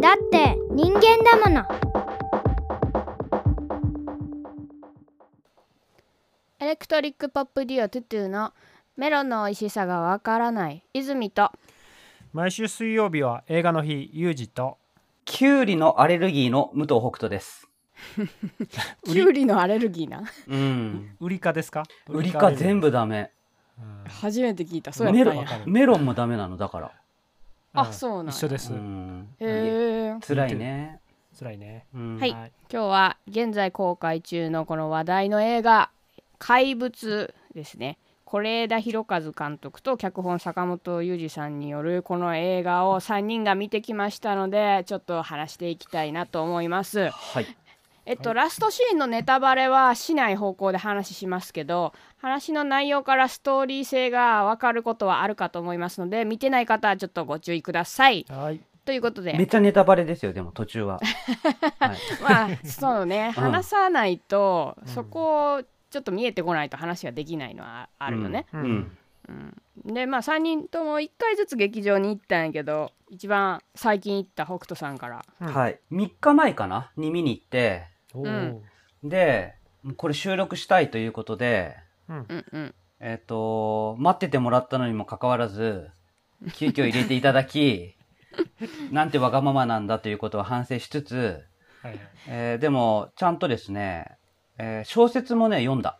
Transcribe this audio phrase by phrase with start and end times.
[0.00, 1.64] だって人間だもの。
[6.58, 8.52] エレクトリックポップデュオトゥトゥの
[8.96, 10.82] メロンの美味しさがわからない。
[10.92, 11.50] 泉と。
[12.32, 14.78] 毎週水曜日は映画の日ユージと。
[15.24, 17.68] キュウリのアレルギーの武藤北斗です。
[19.04, 20.22] キュウリのアレルギーな？
[20.46, 21.16] うん。
[21.20, 21.84] ウリ科ですか？
[22.08, 23.30] ウリ科全部ダメ。
[23.78, 24.92] うん初めて聞いた。
[24.92, 25.66] そうやメロったんや。
[25.66, 26.92] ン、メロンもダメなの、だから。
[27.76, 28.30] あそうなんや。
[28.32, 29.28] 一緒です、うん。
[29.38, 31.00] へえ辛いね。
[31.38, 31.86] 辛いね。
[31.94, 32.18] うん。
[32.18, 32.30] はい。
[32.30, 35.90] 今日は現在公開中のこの話題の映画
[36.38, 37.98] 「怪物」ですね。
[38.24, 47.10] 是枝裕和監督と脚本坂本裕二さんによるこの映画を3人が見てきましたのでちょっと話していきたいなと思います。
[47.10, 47.46] はい。
[48.06, 58.24] えっと、ラストシーンのネタバレはしない方向で話しますけど話の内容からストーリー性が分かることはあるかと思いますので見てない方はちょっとご注意ください。
[58.28, 58.60] はい。
[58.84, 59.32] ということで。
[59.32, 61.00] めっちゃネタバレですよ、でも途中は。
[61.80, 61.96] はい。
[62.22, 63.34] まあそうね。
[63.36, 63.42] うん。
[63.42, 64.88] 話さないと、うん。
[64.88, 68.46] そこをちょっと見えてこないと話ができないのはあるよね。
[68.52, 68.92] ううん。
[69.84, 75.24] でまあ3人とも1回ずつ劇場に行ったんやけど一番最近行った北斗さんから。
[75.40, 75.52] うん。
[75.52, 75.80] はい。
[75.90, 76.92] 3日前かな？
[76.96, 77.88] に見に行って、
[78.22, 78.62] うん
[79.04, 79.54] で、
[79.96, 81.76] これ収録したいということで、
[82.08, 85.90] うんえっ、と、待っててもらったのにもかかわらず、
[86.54, 87.94] 急遽入れていただき、
[88.90, 91.44] なんてわがままなんだということを反省しつつ、
[91.82, 94.16] はいはいえーでも、ちゃんとですね、
[94.58, 95.98] えー小説もね、読んだ。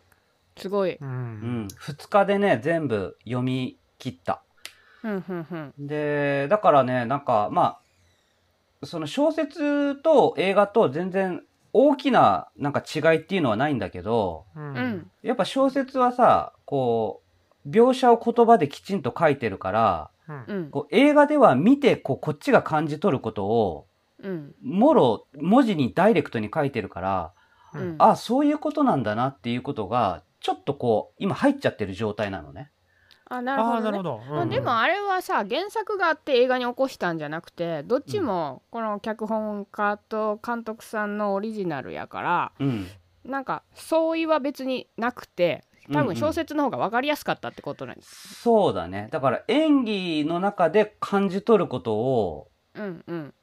[0.57, 0.93] すごい。
[0.95, 1.67] ううんん。
[1.67, 4.41] 2日でね、全部読み切った。
[5.01, 7.79] ふんふんふんで、だからね、なんか、ま
[8.81, 14.73] あ、その小説と映画と全然大きななんか違いっていうのはないんだけど、ううん。
[14.75, 17.21] んやっぱ小説はさ、こ
[17.65, 20.45] う、描写を言葉できちんと書いてるから、うん。
[20.47, 20.69] うん。
[20.69, 23.87] こう映画では見てこうこっちが感じ取ることを、
[24.23, 24.55] うん。
[24.63, 27.33] もろ文字にダイレクトに書いてるから、
[27.73, 27.95] ううんん。
[27.99, 32.71] あ、そういうことなんだなっていうことが、ちょっとこう、今入っちゃってる状態なのね。
[33.29, 34.03] あなるほど、ねるほ。
[34.03, 42.87] ど、まあ、うんでもあれはさ原作があって映画に起こしたんじゃなくてどっちもこの脚本家と監督さんのオリジナルやからうん。
[43.25, 48.35] なんか相違は別になくて多分小説の方が分かりやすかったってことなんです。
[48.41, 49.09] そうだね。
[49.11, 53.33] だから演技の中で感じ取ることを、うんうん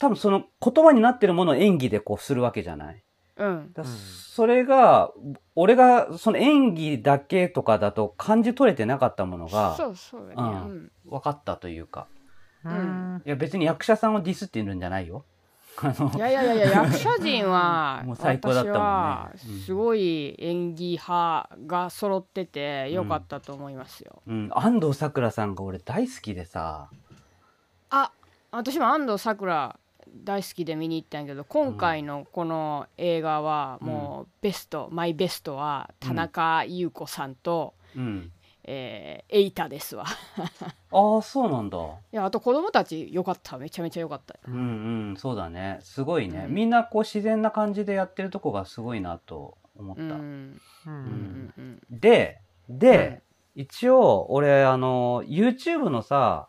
[0.00, 3.03] 多分その言葉になってるものを演技でこうするわけじゃない？
[3.36, 3.74] うん。
[3.84, 5.12] それが、
[5.54, 10.34] 俺がその演技だけとかだと感じ取れてなかったものがそうそうだね。
[10.36, 10.76] ううん。
[10.84, 12.06] ん分かったというか。
[12.64, 13.22] うん。
[13.24, 15.24] いや別に役者さんをディスってるんじゃないよ。
[15.82, 19.38] あのいやいやいや役者陣は もう最高だったもんね。
[19.64, 24.22] すごい演技派が揃っててよかったと思いますよ。
[24.26, 26.88] うん、安藤サクラさんが俺大好きでさ、
[27.90, 28.12] あ
[28.52, 29.76] 私も安藤サクラ
[30.14, 38.30] 大好きで見に行ったんやけど今回のこの映画はもうベスト、マイベストは田中優子さんと、うん。
[38.66, 40.06] えーエイタですわ
[40.90, 41.78] ああ、そうなんだ。
[41.78, 41.80] い
[42.12, 45.78] やあと子供たちよかっためちゃめちゃよかったうんうん、そうだね。
[45.80, 46.44] すごいね。
[46.46, 50.02] うんみんなこう自然な感じでやってるとこがすごいなと思った。
[50.02, 53.22] うんううんんうんうんで、で、
[53.54, 56.48] 一応、俺、あの、YouTube のさ、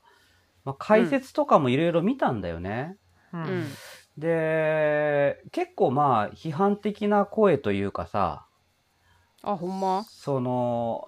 [0.63, 2.97] まあ、解説とかもいろいろ見たんだよね。
[3.33, 3.43] ううん。
[3.61, 3.71] ん
[4.17, 8.47] で、結構まあ、批判的な声というかさ、
[9.43, 10.03] あほんま？
[10.03, 11.07] その、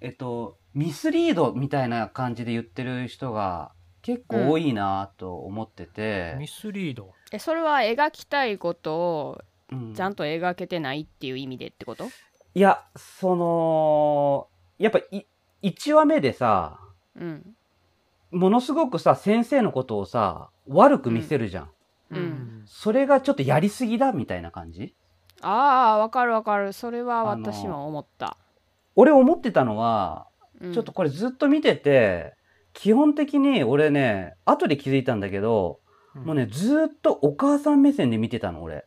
[0.00, 7.12] えっと、ミスリードみたいな感じで言ってる人が結構多いなと思ってて、ミスリード？
[7.30, 9.38] えそれは描きたいことを
[9.70, 9.94] うん。
[9.94, 12.08] ちゃんと描けてないっていう意味でってこと？
[12.54, 14.48] いや、その、
[14.78, 15.26] やっぱい、
[15.62, 16.80] 1話目でさ、
[17.14, 17.54] うん
[18.32, 21.70] ものすごくさ、先生のことをさ、悪く見せるじゃん。
[22.10, 22.62] うん。
[22.66, 24.94] それがちょっとやりすぎだみたいな感じ？
[25.40, 26.72] ああわかるわかる。
[26.72, 28.36] それは私も思った、
[28.96, 30.26] 俺思ってたのは、
[30.60, 30.72] うん。
[30.72, 32.34] ちょっとこれずっと見てて、
[32.72, 35.80] 基本的に俺ね、後で気づいたんだけど、
[36.14, 38.84] もうね、ずっとお母さん目線で見てたの、俺。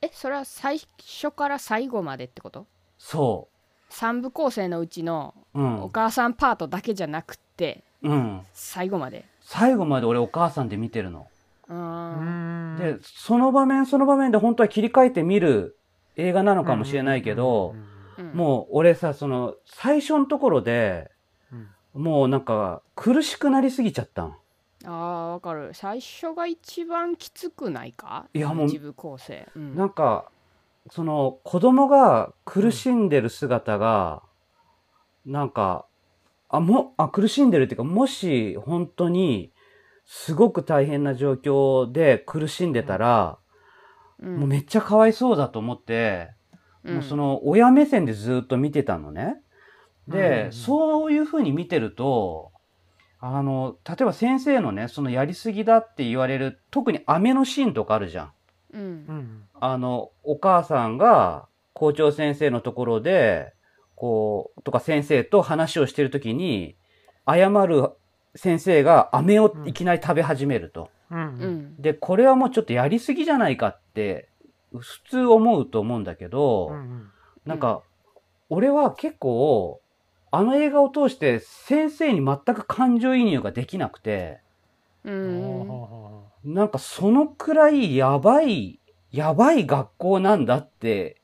[0.00, 2.66] えそれは最初から最後までってこと？
[2.98, 3.48] そ
[3.90, 5.60] 3部構成のうちのう。
[5.60, 5.82] うん。
[5.82, 5.88] お。
[5.88, 8.42] 母さんパートだけじゃなくてうん。
[8.52, 9.24] 最後まで。
[9.40, 11.26] 最後まで俺お母さんで見てるの。
[11.68, 12.76] うーん。
[12.76, 15.78] で、その場面その場面で本当は切り替えて見る
[16.16, 17.74] 映画なのかもしれないけど、
[18.18, 18.32] うん。
[18.32, 21.10] もう俺さ、その、最初のところで、
[21.92, 24.36] もうなんか、苦しくなりすぎちゃったん。
[24.84, 25.70] あーわかる。
[25.72, 28.26] 最初が一番きつくないか？
[28.34, 29.74] いやもう一部構成、うん。
[29.74, 30.26] なんか、
[30.90, 34.22] その、子供が苦しんでる姿が、
[35.24, 35.86] なんか、
[36.56, 39.52] あ、も、あ、苦しんでるっていうか、もし、本当に、
[40.06, 43.38] すごく大変な状況で苦しんでたら、
[44.22, 44.36] うん。
[44.36, 46.30] もうめっちゃかわいそうだと思って、
[46.84, 49.40] もうその親目線でずっと見てたのね。
[50.06, 52.52] で、うんそういうふうに見てると、
[53.20, 58.32] あの、例えば先生のね、そのやりすぎだって言われる、特に飴のシーンとかあるじゃん。
[58.74, 59.44] うんうん。
[59.54, 63.54] あの、お母さんが校長先生のところで、
[63.96, 66.76] こう、とか先生と話をしてるときに、
[67.26, 67.90] 謝る
[68.34, 70.90] 先生が飴をいきなり食べ始めると。
[71.10, 71.76] うん。
[71.80, 74.28] で、これはもうちょっとやりすぎじゃないかって、
[74.76, 77.10] 普通思うと思うんだけど、うん
[77.46, 77.82] なんか、
[78.48, 79.80] 俺は結構、
[80.30, 84.40] あの映画を通して先生に全く感情移入ができなくて、
[85.04, 88.80] ううんんなんかそのくらいやばい、
[89.12, 91.16] やばい学校なんだって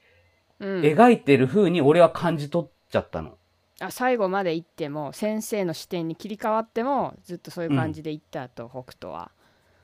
[0.61, 0.81] うん。
[0.83, 3.37] 描いてる風に俺は感じ取っちゃったの。
[3.81, 9.31] あ最後まで行っても先生の視点に切り替わってもずっとそういう感じで行ったと、北斗は。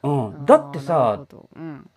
[0.02, 0.44] うん。
[0.44, 1.26] だってあーなるさ
[1.56, 1.90] うん。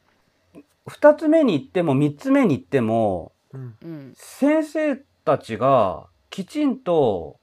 [0.88, 3.76] 二つ目に行っても三つ目に行っても、うん。
[3.84, 4.14] うん。
[4.16, 4.96] 先生
[5.26, 7.40] たちがきちんと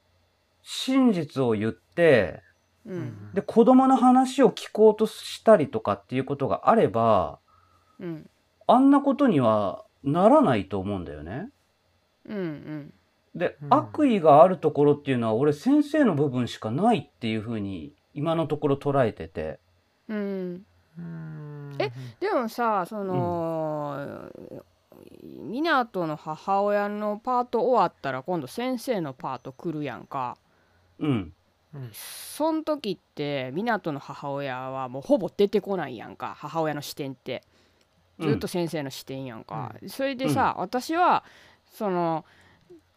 [0.63, 2.41] 真実を言って、
[2.85, 3.33] うん。
[3.33, 7.39] で、子供の話を聞こうとしたりとかっていうことがあれば、
[7.99, 8.29] うん。
[8.65, 11.49] あんなことにはならないと思うんだよね。
[12.27, 12.93] うんうん。
[13.35, 13.73] で、うん。
[13.73, 19.59] 悪意があるところっていうのは俺先生の部分しかないっていうふうに今のところ捉えてて。
[20.07, 20.65] うん。
[20.97, 21.75] うん。
[21.79, 24.31] えでもさその、
[25.49, 30.37] 湊の母親のパート終わったら今度先生のパート来るやんか。
[30.99, 31.33] うん。
[31.91, 37.43] そん時って湊の母親はもうほぼ出てこないやんか母親の視点って
[38.19, 41.23] ずっと先生の視点やんか、それでさ、私は
[41.71, 42.25] その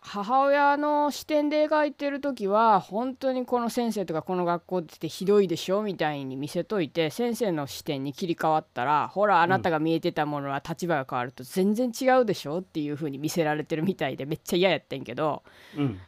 [0.02, 15.43] 母親の視点で描いてる時は本当にこの先生とかこの学校ってひどいでしょみたいに見せといて先生の視点に切り替わったらほらあなたが見えてたものは立場が変わると全然違うでしょっていう風に見せられてるみたいでめっちゃ嫌やってんけど。
[15.76, 16.00] うん。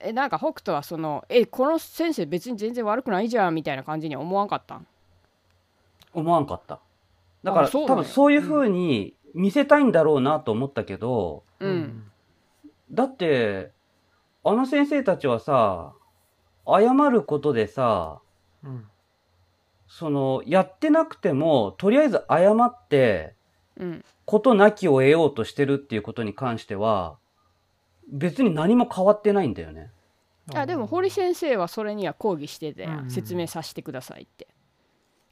[0.00, 4.86] えなんか北斗はそのえこの先生別に全然悪くないじゃんみたいな感じに思わんかったん？
[6.12, 6.80] 思わんかった。
[7.48, 12.04] だから多分そういうふうに見せたいんだろうなと思ったけど、うん。
[12.90, 13.72] だって、
[14.44, 15.92] あの先生たちはさ、
[16.66, 18.20] 謝ることでさ、
[18.62, 18.84] うん。
[19.86, 23.34] その、やってなくても、とりあえず謝って、
[23.76, 24.04] うん。
[24.26, 27.16] ことなきを得ようとしてるっていうことに関しては、
[28.10, 29.90] 別に何も変わってないんだよね。
[30.54, 33.10] あでも堀先生はそれには抗議してて、うん。
[33.10, 34.48] 説明させてくださいって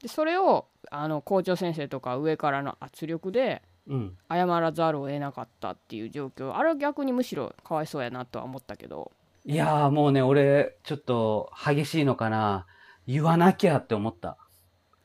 [0.01, 4.17] でそれをあの校長先生とか上からの圧力でうん。
[4.29, 9.11] 謝らざるを得なかったっていう状況あれは逆にむしろかわいそうやなとは思ったけど
[9.49, 12.65] いやーもうね、俺、ちょっと激しいのかな。
[13.07, 14.35] 言わなきゃって思った。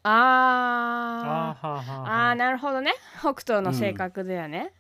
[0.03, 4.73] あーあーはーはーあはーーなるほどね北斗の性格だよね、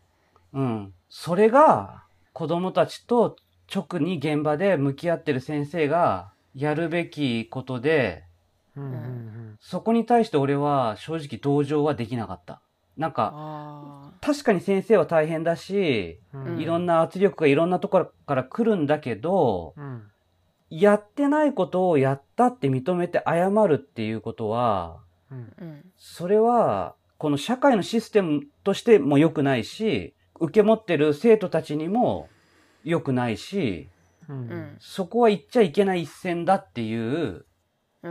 [0.52, 0.92] うん。
[1.08, 3.36] それが、子供たちと
[3.72, 8.24] 直に現場で向き合ってる先生がやるべきことで、
[8.76, 8.84] うん。
[8.84, 9.32] うん
[9.64, 12.62] そこに対して俺は正直同情はできなかった。
[12.96, 16.44] なんか、あ確かに先生は大変だし、うん。
[16.54, 20.02] うんいろんな圧力がいろんなところから来るんだけど、うん。
[20.68, 24.98] やってないことをやったって認めて謝るっていうことは、
[25.30, 25.38] うん。
[25.58, 32.28] ーうんそれは、この社会のシステムとしても良くないし、受け持ってる生徒たちにも
[32.84, 33.88] 良くないし、
[34.28, 34.40] ううん。
[34.50, 37.44] んそこは言っちゃいけない一線だっていう、うん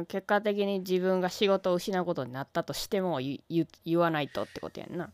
[0.08, 5.12] 結果的に自分が仕事を失うことになったとしても言わないとってことやんな。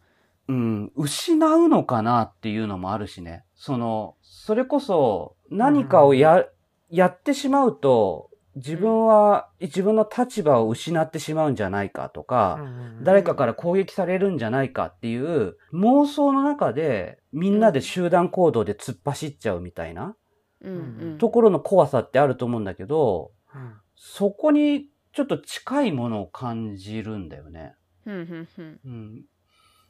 [0.47, 3.43] うん、失うのかなっていうのもあるしね。
[3.55, 6.45] その、それこそ何かをや、
[6.89, 12.59] やってしまうと、自分は、自分の立場を失ってしまうんじゃないかとか、
[13.03, 20.15] 誰かから攻撃されるんじゃないかっていう妄想の中でみんなで集団行動で突っ走っちゃうみたいな
[20.61, 21.17] うんうん。
[21.19, 27.73] ところの怖さってあると思うんだけど、うんそこにちょっと近いものを感じるんだよね。
[28.05, 28.79] うんうんうん。
[28.85, 29.25] うん。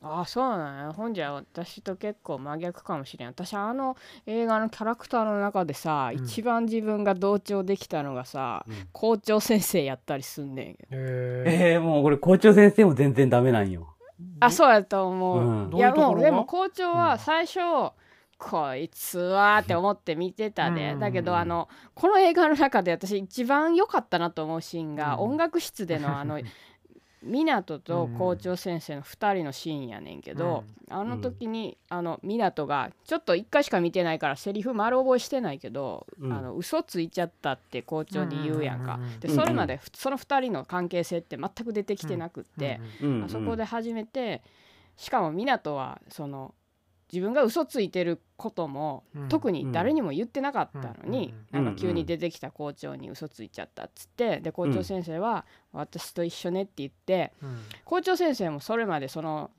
[0.01, 0.93] ああそうなんや。
[0.93, 3.29] ほんじゃ私と結構真逆かもしれん。
[3.29, 6.23] 私あの映画のキャラクターの中でさ、うん。
[6.23, 8.87] 一番自分が同調できたのがさ、うん。
[8.93, 11.49] 校長先生やったりすんねんへー。
[11.49, 13.93] ええもうこれ校長先生も全然ダメなんよ。
[14.39, 15.75] あそうやと思う、うん。
[15.75, 17.59] いやもうでも校長は最初、
[18.37, 20.99] こいつはって思って見てたで、うん。
[20.99, 25.31] だけどあのこの映画の中で私一番良かったなと思うシーンが、うん。
[25.31, 26.39] 音楽室でのあの
[27.25, 36.31] 湊と校長先生の2人のシーンやねんけど、あの時に、あの湊がちょっと1回しか見てないからセリフ丸覚えしてないけど、うん。
[36.31, 43.23] あの嘘ついちゃったって校長に言うやんか、うんうんうんうんでそれまでふその2人の関係性って全く出てきてなくって、うん。
[43.23, 44.43] あそこで初めて
[44.95, 46.53] しかも湊はその
[47.11, 49.29] 自分が嘘ついてることも、うん。
[49.29, 51.63] 特に誰にも言ってなかったのに、うん。
[51.63, 57.59] なんか急に出てきた校長に嘘ついちゃったっつってで校長先生は「私と一緒ね」って言ってうん。
[57.85, 59.51] 校長先生もそれまでその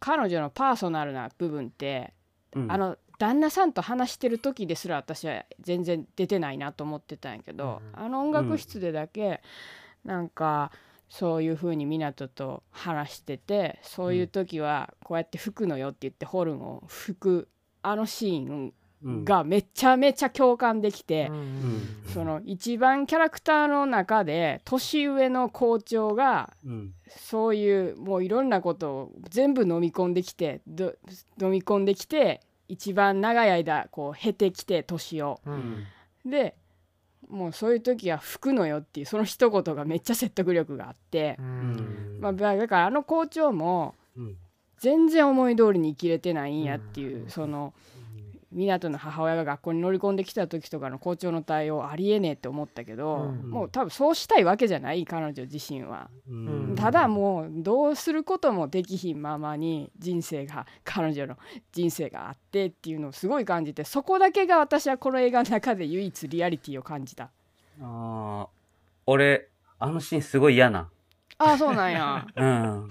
[0.00, 2.12] 彼女のパーソナルな部分って、
[2.54, 2.70] うん。
[2.70, 9.40] あの旦那さんと話してる時ですら私は全然出てないなと思ってたんやけど、うんあの音楽室でだけ、
[10.04, 10.72] なんか
[11.08, 17.48] そういう風に湊と話しててそういう時はこうやって吹くのよって言ってホルンを吹く
[17.82, 18.72] あのシーン
[19.04, 19.24] うん。
[19.24, 21.28] がめちゃめちゃ共感できて。
[21.30, 21.82] うん。
[22.12, 26.94] その一番キャラクターの中で年上の校長がうん。
[27.06, 30.94] そういうもういろんなことを全部飲み込んできてど
[31.40, 35.40] 飲み込んできて一番長い間こう経てきて年を。
[35.44, 35.84] うん。
[36.24, 36.56] で
[37.34, 41.36] もうそういう時は吹くのよっていうその一言がめっちゃ説得力があって。
[41.38, 42.18] う、ん。
[42.20, 44.36] まあ、だだからあの校長もうん。
[44.78, 47.30] 全然思い通りに生きれてないんやっていう、うん。
[47.30, 47.72] その
[48.54, 56.10] 湊の母親が学校に乗り込んできた時とかの校長の対応ありえねえって思ったけど、うんもう多分そうしたいわけじゃない彼女自身は。
[56.28, 61.36] うんただもうどうすることもできひんままに人生が彼女の
[61.72, 67.30] 人生があってっていうのをすごい感じてそこだけが私はこの映画の中で唯一リアリティを感じた。
[67.80, 68.54] あー
[69.06, 70.88] 俺、あのシーンすごい嫌な。
[71.38, 72.26] ああそうなんや。
[72.36, 72.90] うん。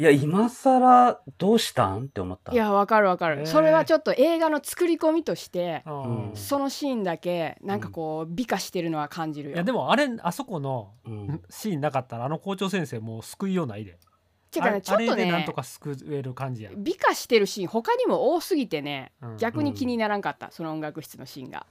[0.00, 2.04] いや、今更どうしたん？
[2.04, 2.52] って思った。
[2.52, 6.30] いやわかるわかる、それはちょっと映画の作り込みとしてあうん。
[6.30, 9.56] ーそのシーンだけなんかこう美化してるのは感じるよ。
[9.56, 11.42] いやでもあれあそこのうん。
[11.50, 13.98] シーンなかったらあの校長先生もう救いようないで。
[14.02, 14.06] あ
[14.50, 16.70] てかねちょっとねなんとか救える感じや。
[16.70, 19.36] ん、美化してるシーン他にも多すぎてねうん。
[19.36, 21.66] 逆に気にならんかった、その音楽室のシーンが。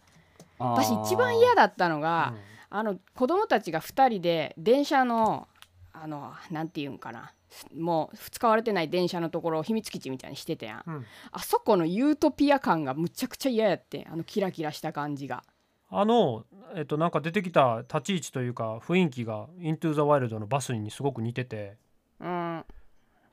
[0.59, 2.35] 私一番嫌だったのが、
[2.71, 2.77] うん。
[2.77, 5.47] あの子供たちが2人で電車の
[5.91, 7.33] あのなんていうんかな
[7.75, 11.05] もう使われてない電車のところを秘密基地みたいにしてたやん、うん。
[11.31, 15.43] あそこのユートピア感がむちゃくちゃ嫌やってあのキラキラした感じが。
[15.91, 21.77] あのえっとなんか出てきた立ち位置というか雰囲気が「イントゥ・ザ・ワイルド」のバスにすごく似てて。
[22.19, 22.65] うん。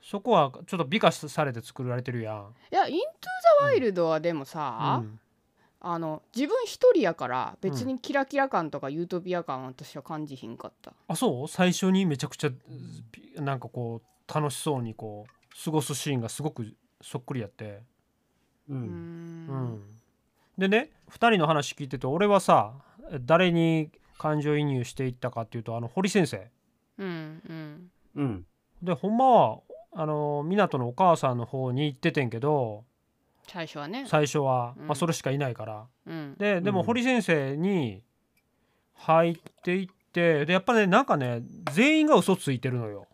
[0.01, 2.55] そこはちょっと美化されて作られてるやん。
[2.71, 3.09] いや「イントゥ・
[3.59, 5.19] ザ・ワイルド」はでもさ、うん
[5.79, 11.47] あの自分一人やから別にキラキラ感とかユートピア感は私は感じひんかった、あそう？
[11.47, 12.49] 最初にめちゃくちゃ
[13.11, 16.65] ピなんかこう楽しそうにこう過ごすシーンがすごく
[17.01, 17.83] そっくりやって。
[18.69, 18.73] う。
[18.73, 18.79] うん。
[18.79, 18.87] うん。
[19.75, 19.81] ん、
[20.57, 22.73] でね2人の話聞いてて俺はさ
[23.21, 26.49] 誰に感情移入していったかっていうとあの堀先生。
[26.97, 27.91] うんうん。
[28.15, 28.45] うん。
[28.81, 29.59] でほんまは
[29.93, 32.83] あの湊のお母さんの方に行っててんけど
[33.47, 34.87] 最初はね、最初は、うん。
[34.87, 35.85] まあ、それしかいないから。
[36.05, 36.85] うん、ででもうん。
[36.85, 38.03] 堀先生に
[38.93, 41.41] 入っていってでやっぱねなんかね
[41.73, 43.07] 全員が嘘ついてるのよ。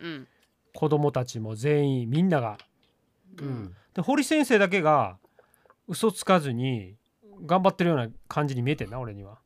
[0.00, 0.28] うん。
[0.74, 2.58] 子供たちも全員みんなが。
[3.38, 3.74] うん。
[3.94, 5.16] で堀先生だけが
[5.88, 6.96] 嘘つかずに
[7.46, 9.38] 頑張ってるような感じに見えてんな俺には。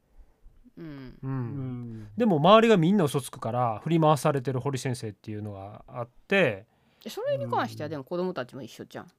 [0.77, 1.19] うん。
[1.23, 1.31] うん。
[1.31, 2.09] うん。
[2.17, 6.67] でも周りがみんな嘘つくから振り回されてる堀先生っていうのがあって。
[7.07, 9.11] それに関してはでも子供たちも一緒じゃん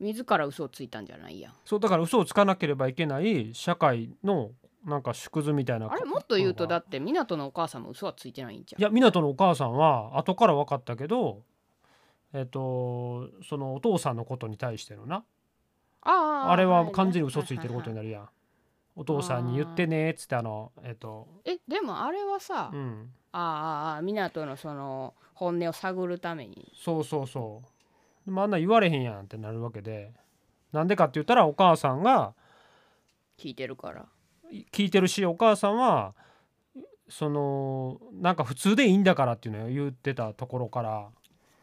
[0.00, 1.50] 自ら嘘をついたんじゃないや。
[1.50, 4.52] んそうだから嘘をつかなければいけない社会の
[4.84, 11.42] なんか縮図みたいなあれもっと言うとだいって湊のお母さんも嘘はついてないんじゃんや湊のお母さんは後から分かったけど
[12.32, 15.24] えっとそのお父さんのことに対してのな。
[16.02, 18.28] あーあれは完全に嘘ついてることになるやん。
[18.96, 21.26] お父さんに言ってねっつってあのえっと。
[21.44, 23.12] えでもあれはさ、うん。
[23.32, 26.72] あーあー湊のその本音を探るために。
[26.74, 27.77] そうそうそう
[28.28, 30.12] でもあんな言われへんやんってなるわけで
[30.70, 32.34] なんでかって言ったらお母さんが
[33.38, 34.04] 聞いてるから。
[34.70, 36.14] 聞いてるしお母さんは
[37.08, 41.08] そのなんか普通でいいんだからっていうのを言ってたところから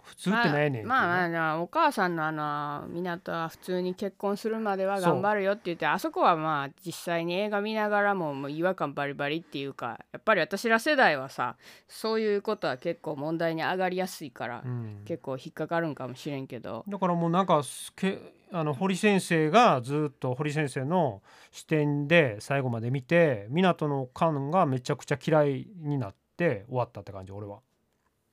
[0.05, 11.55] 普通ってないねんまあまあまあお母さんのあの湊は普通に結婚するまでは頑張るよって言ってあそこはまあ実際に映画見ながらももう違和感バリバリっていうかやっぱり私ら世代はさ
[11.87, 15.01] そういうことは結構問題に上がりやすいから、うん。
[15.05, 16.83] 結構引っかかるんかもしれんけど。
[16.87, 21.21] だからもうなんかすけあの堀先生がずっと堀先生の
[21.51, 27.59] 視点で最後まで見て湊の勘がめちゃくちゃ嫌いになって終わったって感じ俺は。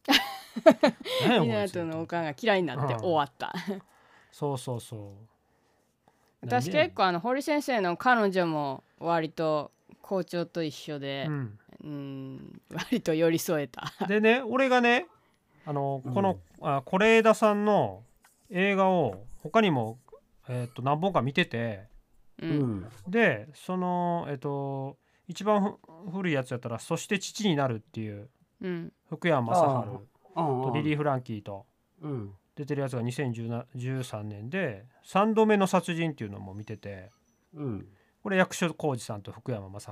[1.26, 3.52] 何や こいつ湊のおかんが嫌いになって終わった。
[4.30, 5.11] そうそうそう。
[6.42, 13.92] 私結構あの堀先生の彼女も割と校長と一緒でう、ん、うん、割と寄り添えた。
[14.06, 15.06] でね俺がね
[15.64, 18.02] あのこのあ是枝さんの
[18.50, 19.99] 映画を他にも、
[20.49, 21.85] えー、と何本か見てて
[22.40, 22.54] う、うん。
[22.80, 22.90] ん。
[23.06, 24.97] でそのえっ、と
[25.28, 28.28] 一番ふ古いやつやったら「そして父になる」っていう
[28.61, 29.88] うん、福山雅治。
[29.90, 31.67] うんとリリー・フランキーと
[32.01, 32.35] うん。
[32.55, 37.11] 出てるやつが2013年で「3度目の殺人」っていうのも見てて
[37.55, 37.89] うん。
[38.23, 39.87] これ役所広司さんと福山雅治。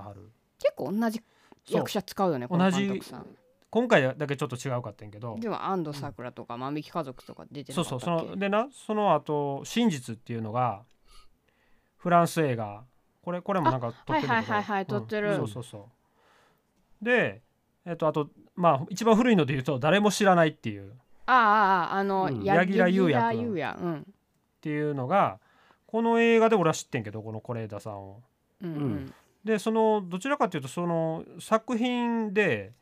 [0.59, 1.23] 結構同じ
[1.71, 3.27] 役者使うよね、この同じ監督さん。
[3.71, 5.37] 今回だけちょっと違うかったんやけど。
[5.39, 10.85] でも安藤サクラとか万引き家族とか出てそうそうそのでなその後真実」っていうのが
[11.97, 12.85] フランス映画。
[13.23, 15.37] これこれもなんか撮ってるはいはいはいはいうん撮ってる。
[15.37, 15.89] そうそうそ
[17.01, 17.05] う。
[17.05, 17.43] で
[17.87, 20.91] えっとあとまあ一番古いので言うと「誰も知らない」っていう。
[20.91, 20.95] っ
[21.27, 22.43] あああああの、うん。
[22.43, 24.15] や柳楽優弥柳楽君優弥うん
[24.61, 25.39] ていうのが
[25.87, 28.23] この映画で俺は知ってんけどこの是枝さんを。
[28.63, 28.83] うんううん。
[29.07, 32.75] んでそのどちらかというとその作品で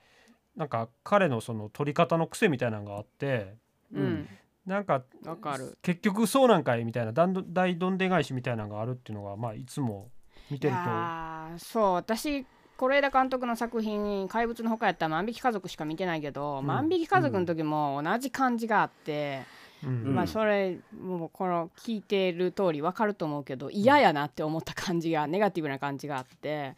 [0.56, 3.54] なんか彼のその撮り方の癖みたいなのがあって
[3.92, 4.28] うん。
[4.66, 5.78] なんかわかる。
[5.82, 10.10] 結局そうなんかいみたいな大ど大どんで返しみたいなのがあるっていうのがまあいつも
[10.50, 11.58] 見いてると。
[11.58, 12.44] そう私
[12.78, 16.66] 是枝監督の作品「怪物の他」やったら万引き家族しか見てないけど、うん。
[16.66, 19.42] 万引き家族の時も同じ感じがあって、
[19.82, 20.14] うん。
[20.14, 26.76] まあそれもうこの聞いてる通り分かると思うけど嫌やなって思った感じがネガティブな感じがあって。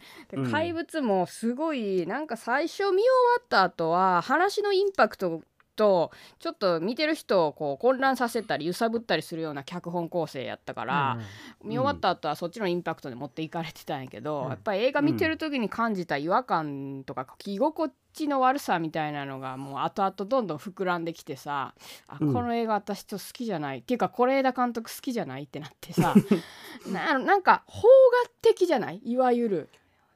[0.50, 3.04] 怪物もすごいなんか最初見終わ
[3.40, 5.42] った後は話のインパクト
[5.80, 11.18] とちょっと見てる人をこう混乱させたり揺さぶったりするような脚本構成やったから、
[11.64, 14.48] 見終わった後はそっちのインパクトで持っていかれてたんやけど、うん。
[14.50, 21.74] やっぱり映画見てる時に感じた違和感とか着心地の悪さみたいなのがもう後々どんどん膨らんできてさ
[22.08, 22.32] あこうん。
[22.34, 26.14] の映画私と好きじゃない、っていうか是枝監督好きじゃないってなってさ
[26.92, 27.82] ななんか邦
[28.24, 29.00] 画的じゃない？
[29.04, 29.68] いわゆる。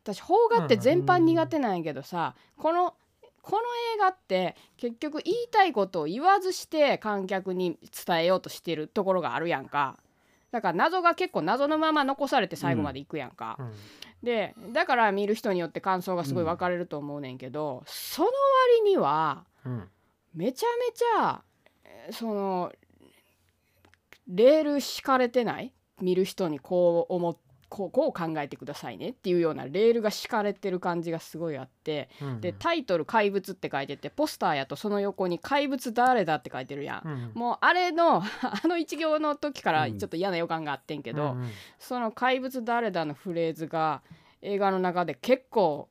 [0.02, 2.94] 私邦画って全般苦手なんやけどさ、この
[3.44, 3.62] この
[3.96, 9.98] 映画って結局言いたいことを言わずして観客に伝えようとしてるところがあるやんか。
[10.50, 13.72] だから謎が結構謎のまま残されて最後までいくやんか、うん。
[14.22, 19.88] でだから見る人によって感想がすごい分かれると思うねんけど、その割にはうん。
[20.34, 21.42] めちゃめちゃ
[21.84, 22.72] えーその
[24.26, 25.72] レール敷かれてない？
[26.00, 27.36] 見る人にこう思っ
[27.68, 37.08] こうこう考えてくださいねっていうようなレールが敷かれてる感じがすごいあってうんでタイトル「怪物」って書いててポスターやとその横に「怪物誰だ?」って書いてるやん。
[37.08, 44.02] うんもうあれの あの一行の時からうんちょっと嫌な予感があってんけど、うんその「怪物誰だ?」のフレーズが
[44.42, 45.88] 映画の中で結構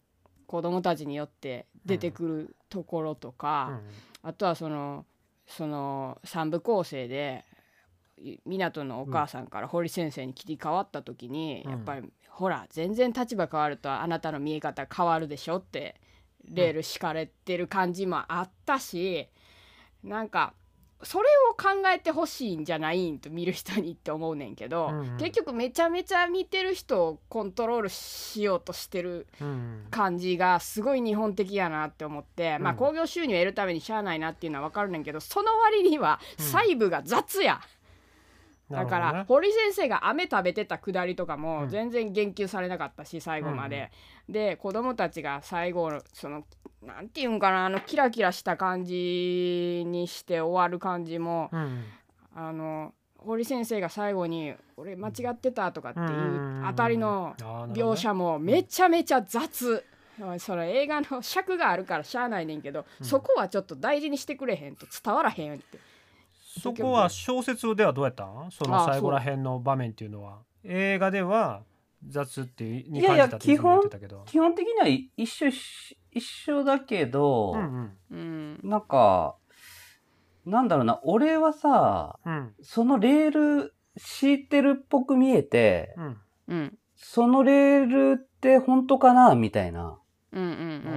[0.48, 3.80] 子供たちによって出てくるところとか、
[4.22, 5.06] あとはその
[5.48, 7.53] その三部構成でい
[8.48, 11.72] 湊のお母さんから堀先生に切り替わった時に、うん。
[11.72, 15.96] やっぱりほら全然立場変わるとあなたの見え方変わるでしょって
[16.46, 19.28] レール敷かれてる感じもあったし、
[20.04, 20.54] なんか
[21.06, 25.18] それを考えてほしいんじゃないんと見る人にって思うねんけど、うんうん。
[25.18, 29.86] 結局めちゃめちゃ見てる人をコントロールしようとしてるうん。
[29.92, 36.46] 感じがすごい日本的やなって思って、まあうん興行収入を得るためにしゃあないなっていうのは分かるねんけどその割にはうん。
[36.46, 37.60] 細部が雑や、
[38.72, 41.42] だから、ね堀先生が飴食べてたくだりとかうん。
[41.42, 43.92] も全然言及されなかったし最後まで、
[44.30, 46.44] で子供たちが最後のその
[46.82, 51.84] なんていうんかなあのキラキラした感じにして終わる感じもうん
[52.36, 59.86] あの堀先生が最後に「俺間違ってた」とかっていうんうあたりの描写もめちゃめちゃ雑。
[60.38, 63.06] それ映画の尺があるからしゃあないねんけど、うん。
[63.06, 65.80] そこはちょっと大事にしてくれへんと伝わらへんって
[66.60, 68.26] そこは小説ではどうやった？
[68.26, 70.40] んその最後らへんの場面っていうのは。
[70.64, 71.64] 映画では
[72.08, 74.24] 雑っていうに感じたって言ってたけど。
[74.26, 74.88] 基本的には
[75.18, 78.60] 一緒し一緒だけど、うんうん。
[78.64, 79.36] なんか、
[80.46, 82.34] なんだろうな、俺はさ、うん。
[82.34, 83.32] うんそのレー
[83.64, 86.18] ル敷いてるっぽく見えて、うん。
[86.48, 86.78] うん。
[86.96, 89.98] そそのレールって本当かなみたいな。
[90.32, 90.90] うんうんあ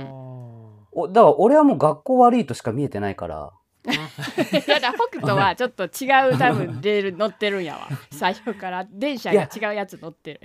[0.92, 3.52] うんおだから俺はもう学校悪いとしか見えてないから。
[3.86, 7.88] い やだ北斗はちょっと違う多分レール乗ってるんやわ。
[8.10, 10.40] 最初から電車が違うやつ乗ってる。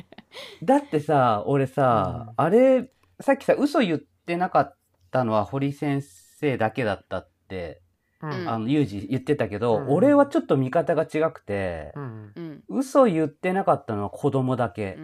[0.63, 2.34] だってさ、俺さ、うん。
[2.38, 4.77] あれ、さっきさ、嘘言ってなかっ
[5.12, 7.82] たのは堀先生だけだったって、
[8.23, 9.89] あの、ユージ言ってたけど、うん。
[9.89, 12.32] 俺はちょっと見方が違くて、うん。
[12.36, 14.97] うん嘘言ってなかったのは子供だけ。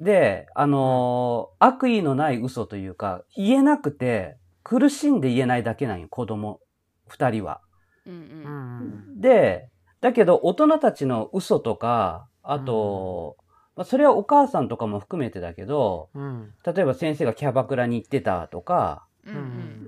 [0.00, 6.60] で、あのー悪意のない嘘というか、言えなくて、苦しんで言えないだけなんよ、子供
[7.08, 7.60] 二人は。
[8.06, 9.20] うんううんん。
[9.20, 9.68] で、
[10.00, 13.36] だけど大人たちの嘘とか、あと、
[13.76, 16.52] まあ、それはお母さんとかも含めてだけど、うん。
[16.64, 19.38] 例えば先生がキャバクラに行ってたとか、うんう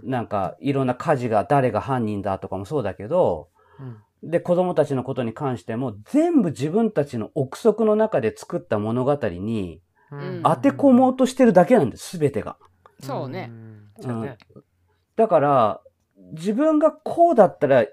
[0.06, 0.10] ん。
[0.10, 3.48] なんかいろんな火事が誰が犯人だとかもそうだけど、
[3.78, 4.30] うん。
[4.30, 10.42] で、子供たちのことに関しても全部自分たちの憶測の中で作った物語にうん。
[10.44, 12.56] 当て込もうとしてるだけなんです、すべてが。
[13.00, 13.50] そうね。
[14.02, 14.38] うね。
[15.16, 15.80] だから、
[16.32, 17.88] 自分がこうだったらい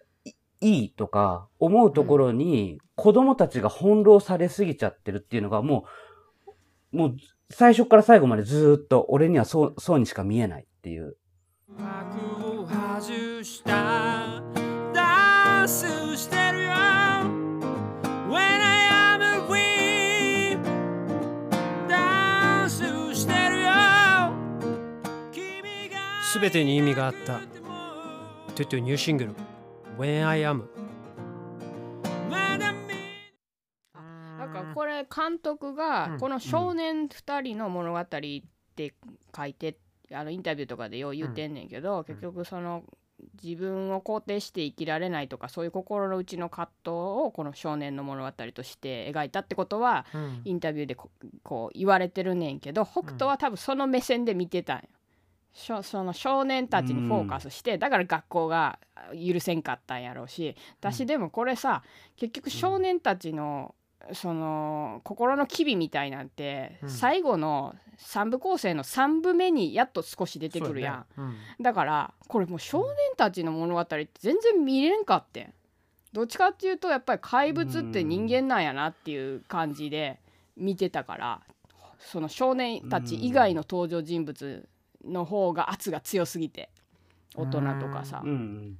[0.64, 5.86] いいとか思うところに子供たちが翻弄されすぎちゃってるっていうのがも
[6.94, 7.18] う、もう
[7.50, 11.18] 最初から最後までずーっと俺にはそう、そうにしか見えないっていう。
[11.68, 14.42] 幕を外した。
[14.94, 16.72] ダンスしてるよ。
[18.30, 20.58] When I am free
[21.90, 23.70] ダンスしてるよ。
[25.32, 26.24] 君が。
[26.24, 27.42] すべてに意味があった
[28.56, 29.36] トゥトゥニューシングル
[29.98, 30.66] When I Am
[34.38, 36.20] なんかこれ監督がうん。
[36.20, 38.94] この少年2人の物語って
[39.36, 39.78] 書いて
[40.12, 42.84] あのインタビューとかでよう言ってんねんけど、結局その
[43.44, 50.42] 自分を肯定して生きられないとかそういう心の内の葛藤をこの少年の物語として描いたってことはうん。
[50.46, 51.10] インタビューでこ
[51.42, 54.84] こう言われてるねんけど北斗は多分その目線で見てたんよ。
[55.54, 58.80] その少年たちにフォーカスして、だから学校が
[59.14, 61.84] 許せんかったんやろうし私でもこれさ
[62.16, 63.76] 結局少年たちの
[64.12, 66.90] その心の機微みたいなんて、うん。
[66.90, 71.36] 最後の3部構成の3部目にやっと少し出てくるやん、ね。
[71.62, 75.54] だからこれもう少年たちの物語って全然見れんかってん。
[76.12, 80.20] どっちかっていうとやっぱり怪物って人間なんやなっていう感じで
[80.58, 81.42] 見てたから
[81.98, 84.68] その少年たち以外の登場人物
[85.06, 86.70] の方が圧が強すぎて
[87.36, 88.22] 大人とかさ。
[88.24, 88.78] うんうん。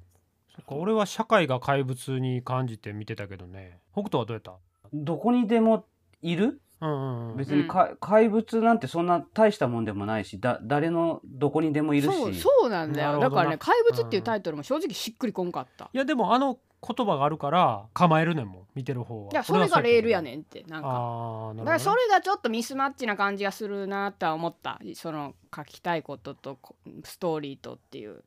[0.54, 3.80] そっか俺は社会が怪物に感じて見てたけどね。
[3.92, 4.54] 北斗はどうやった？
[4.92, 5.84] どこにでも
[6.22, 6.60] いる？
[6.80, 7.36] うんうんうん。
[7.36, 12.14] 別にか、怪物なんてそんな大したもんでもないし、だ、誰のどこにでもいるし。
[12.14, 13.18] そうそうなんだよ。
[13.18, 19.32] だからね「怪物」っていうタイトルも正直しっくりこんかった、いやでもあの言葉があるから構えるねんもん見てる方は。
[19.32, 20.88] いやそれがレールやねんんってなんか。
[20.88, 21.58] ああなるほどね。
[21.60, 24.80] だからそれがちょっとミスマッチな感じがするなとは思った。
[24.94, 28.22] その書きたいこととこストーリーとっていう。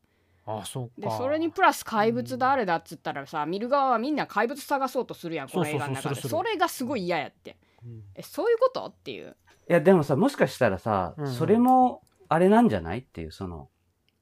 [0.46, 1.10] あそうか。
[1.10, 5.96] でそれにプラス怪物誰だっつったらさ見る側はみんな怪物探そうとするやんこの映画の中で。
[5.96, 6.30] すそうそうそうするする。
[6.30, 7.58] それがすごい嫌やって。
[7.86, 8.04] うん。
[8.16, 9.36] えそういうことっていう。
[9.70, 11.28] いや、でもさ、もしかしたらさ、うん。
[11.28, 13.70] それも、あれなんじゃないっていう、その、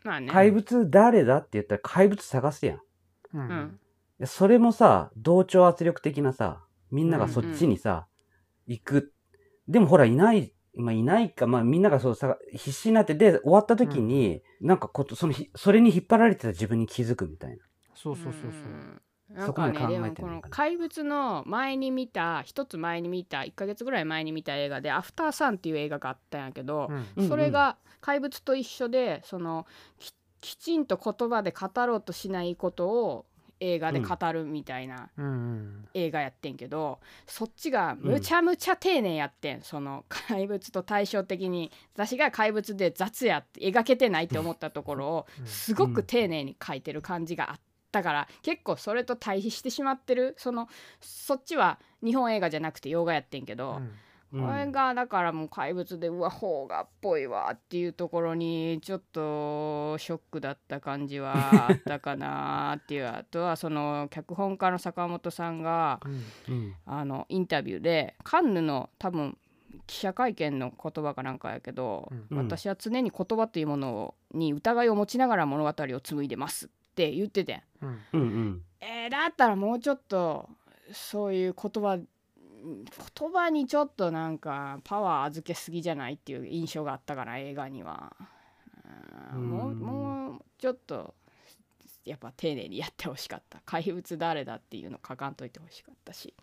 [0.03, 0.31] まあね。
[0.31, 2.77] 怪物誰だって言ったら怪物探すやん。
[2.77, 2.81] う
[3.33, 3.43] うん。
[3.43, 3.84] んで
[4.23, 8.07] それもさ、同調圧力的なさ、みんながそっちにさ、
[8.67, 9.13] 行く。
[9.67, 17.63] でもほら、いない、まあ、いないか、まあ、みんながそうさ、必死になって、で、終わった時に、なんかこと、そのひ、それに引っ張られてた自分に気づくみたいな。
[17.93, 18.51] そうそうそうそう。
[18.51, 19.01] うん。
[19.29, 27.27] なんそこまで考えかねでもこのてるのかな怪物の前に見た一つ前に見た1ヶ月ぐらい前に見た映画で「アフターサン」っていう映画があったんやけど、うんうん。
[27.29, 29.65] それが怪物と一緒でその
[29.97, 33.25] ききちんと言葉で語ろうとしないことを
[33.65, 35.87] 映画で語るみたいなうんうん。
[35.93, 45.45] 映画やってんけど、そっちがむちゃむちゃ丁寧やってん、その怪物と対照的に私が怪物で雑やって描けてないって思ったところをうん。
[45.45, 47.59] すごく丁寧に描いてる感じがあっ
[47.91, 50.35] たから結構それと対比してしまってる。
[50.37, 50.67] その
[51.01, 53.77] そっちは日本映画じゃなくて洋画やってんけど。
[53.77, 53.91] うん
[54.41, 65.99] これがだからもう怪物でうわ邦画っぽいわっていうところにちょっとショックだった感じはあったかなっていう あとはその脚本家の坂本さんが
[66.47, 66.53] うん。
[66.53, 66.75] うん。
[66.85, 69.37] あのインタビューでカンヌの多分
[69.87, 72.37] 記者会見の言葉かなんかやけど、うん。
[72.37, 77.99] 私は常に言葉というものに疑いを持ちながら物語を紡いでますって言っててうん。
[78.13, 78.21] うん。
[78.21, 78.61] うん。
[78.81, 80.49] えーだったらもうちょっと
[80.91, 81.99] そういう言葉
[82.65, 88.15] 言葉にちょっとなんかパワー預けすぎじゃないっていう印象があったから映画には。
[89.33, 89.49] うん。
[89.49, 91.13] もううんもうちょっと
[92.05, 93.59] やっぱ丁寧にやってほしかった。
[93.65, 96.33] 怪物誰だっていうの書かんといてほしかったし。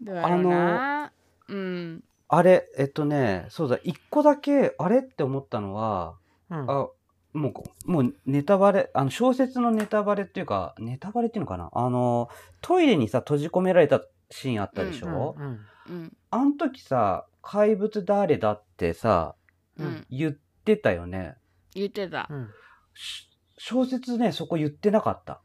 [0.00, 1.12] どうやろうな。
[1.48, 2.04] うん。
[2.28, 6.16] あれ、えっとね、そうだ、一個だけ、あれって思ったのは、
[6.50, 6.70] うん。
[6.70, 6.88] あ、
[7.32, 11.70] もう、もうネタバレ、あの、小説のネタバレっていうか、ネタバレっていうのかな？
[11.72, 12.28] あの、
[12.62, 16.16] トイレにさ、閉じ込められたシーンあったでしょ、うんうん。
[16.30, 19.36] あの時さ、怪物誰だってさ、
[19.78, 20.06] うん。
[20.10, 20.32] 言っ
[20.64, 21.36] てたよね。
[21.74, 22.26] 言ってた。
[22.30, 22.48] うん。
[22.94, 25.40] し小説ね、そこ言ってなかった。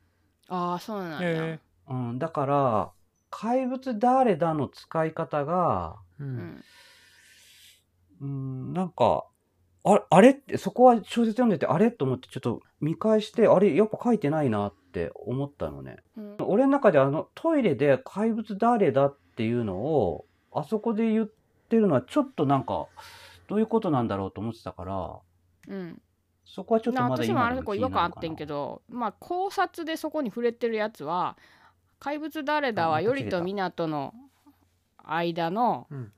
[0.50, 2.92] ああそうなんだ、えうん、だから、
[3.30, 6.38] 怪物誰だの使い方が、ーううん。
[6.38, 6.64] ん
[8.22, 9.26] うん、なんか、
[9.84, 11.90] ああれって、そこは小説読んでて、あれ？
[11.92, 15.98] と思ってちょっと見返して、あれ、やっぱ書いてないなって思ったのね。
[16.18, 16.38] うん。
[16.42, 21.30] 俺の中であの、トイレで怪物誰だっていうのを、あそこで言っ
[21.72, 22.88] ってるのはちょっとなんか
[23.48, 25.20] どういうことなんだろうと思ってたから
[25.70, 26.02] うん。
[26.44, 28.10] そこはちょっとなまだ今でも気になるかな。
[28.10, 31.38] 感あってんけどまあ考察でそこに触れてるやつは
[32.00, 34.14] 「怪物誰だ」は頼と湊の
[34.98, 36.12] 間のうん。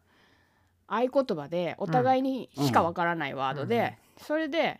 [0.85, 4.79] 合言葉でお互いにしかわからないワードで、それで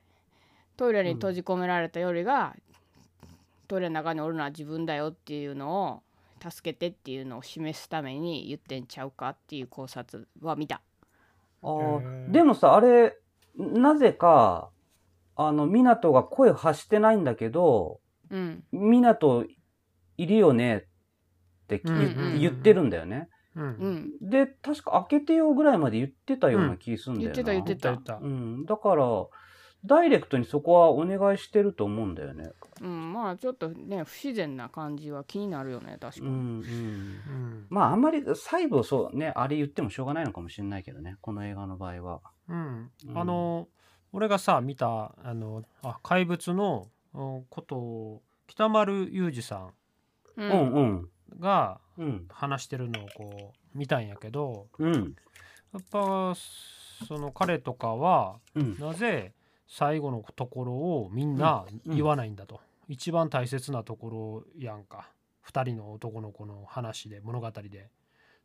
[0.78, 2.56] トイレに閉じ込められたよりが、
[3.68, 6.04] トイレの中におるのは自分だよっていうの
[6.44, 10.82] を助けてっていうのを示すために言ってんちゃうかっていう考察は見た。
[11.62, 12.00] あ
[12.30, 13.18] でもさあれ
[13.56, 14.70] なぜか
[15.36, 18.00] あの湊が声を発してないんだけど
[18.30, 18.64] うん。
[18.74, 19.46] 湊
[20.18, 20.82] いるよねっ
[21.68, 22.00] てきうんう
[22.36, 23.30] ん言ってるんだよね。
[23.56, 23.68] ううん。
[24.26, 27.34] んで確か開けてよぐらいまで言ってたような気するんだよな。
[27.34, 27.90] 言ってた言ってた。
[27.92, 28.16] 言った。
[28.16, 29.06] うん、だから
[29.86, 32.52] ダイレクトにそこはお願いしてると思うんだよね。
[32.82, 36.28] うん、まあちょっとね不自然な感じは気になるよね確かに。
[36.28, 37.66] うんうんうん。
[37.70, 42.22] まああんまり細部をそうねあれ言ってもしょうがないのかもしれないけどねこの映画の場合は。
[42.48, 42.92] うん。
[43.08, 43.18] うん。
[43.18, 43.68] あの
[44.14, 49.74] 俺がさ見たあのあ怪物のうんことを北丸裕二さん。
[50.38, 51.10] うんん。
[51.40, 54.68] がうん話してるのをこう見たんやけど。
[54.80, 55.16] うん。
[55.74, 58.78] やっぱその彼とかはうん。
[58.80, 59.34] なぜ
[59.76, 61.96] 最後のところをみんなうん。
[61.96, 65.10] 言わないんだと、一番大切なところやんか。
[65.48, 67.90] 2人の男の子の話で物語で。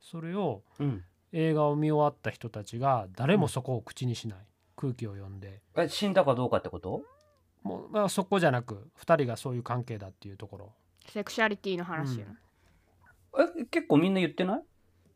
[0.00, 1.04] それをうん。
[1.32, 4.38] 映画を見終わった人たちが誰もそこを口にしない、
[4.76, 5.60] 空気を読んで。
[5.76, 7.02] え死んだかどうかってこと？
[7.62, 10.72] もう、まあ、そこじゃなく2人がそういう関係だっていうところ。
[11.06, 14.62] セクシャリティの話やな、え結構みんな言ってない？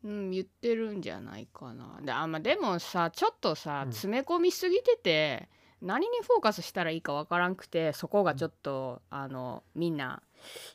[0.03, 1.99] うん言ってるんじゃないかな。
[2.03, 3.91] であ、まあ、でもさちょっとさ、うん。
[3.91, 5.49] 詰め込みすぎてて
[5.83, 10.23] 何にフォーカスしたらいいかわからんくてそこがちょっと、あのみんな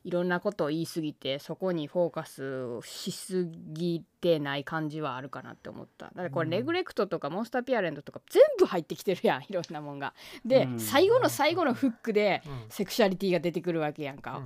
[0.05, 6.07] いろんなことを言いすぎてそこにフォーカスしすぎてない感じはあるかなって思った。
[6.07, 6.51] だからこれ、うん。
[6.51, 10.15] ネグレクトとかモンスターピアレントとか全部入ってきてるやんいろんなもんが。
[10.45, 10.81] で、うん。
[10.81, 12.65] 最後の最後のフックでうん。
[12.69, 14.43] セクシャリティが出てくるわけやんか、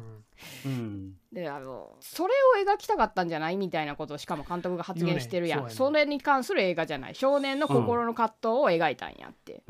[0.65, 1.15] うん。
[1.33, 5.99] であのそれを描きたかったんじゃないみたいなことをしかも監督が発言してるやん、ねそね。
[5.99, 7.15] それに関する映画じゃない。
[7.15, 9.63] 少年の心の葛藤を描いたんやって、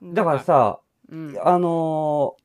[0.00, 0.14] うん。
[0.14, 1.36] だから、さうん。
[1.42, 2.42] あのー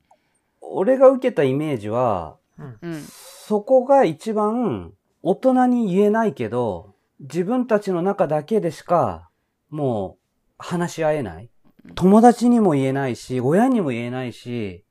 [0.60, 2.36] 俺が受けたイメージは
[2.82, 3.02] うん。
[3.02, 4.92] そこが一番
[5.22, 9.30] 大人に言えないけど自分たちの中だけでしか
[9.70, 11.50] もう話し合えない。
[11.94, 14.84] 友達にも言えないし、親にも言えないし、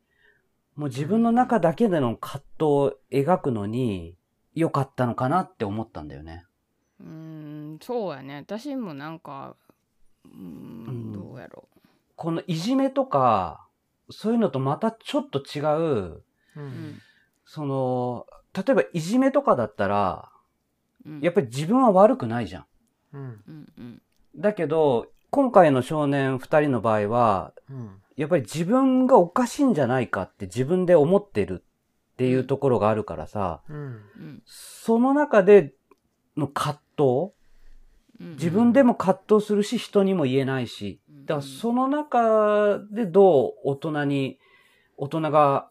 [0.76, 4.16] もう自分の中だけでの葛藤を描くのに
[4.56, 6.46] 良かったのかなって思ったんだよね。
[7.00, 8.38] うーんそうやね。
[8.38, 9.56] 私もなんか
[10.26, 11.14] うーんうん。
[11.14, 11.68] どうやろ
[12.16, 13.67] このいじめとか、
[14.10, 16.24] そういうのとまたちょっと違う、
[16.56, 17.02] うん。
[17.46, 20.30] その、例えばいじめとかだったら、
[21.06, 22.66] うん、やっぱり自分は悪くないじゃん。
[23.14, 24.02] うん。
[24.36, 28.02] だけど、今回の少年二人の場合は、うん。
[28.16, 31.64] やっぱり自分がおかしいんじゃないかって自分で思ってる
[32.14, 33.62] っていうところがあるからさ、
[34.46, 35.74] その中で
[36.36, 37.34] の葛藤、
[38.20, 38.32] うん。
[38.32, 44.40] 自分でも葛藤するし、人にも言えないし、だからその中でどう大人に、
[44.96, 45.70] 大人が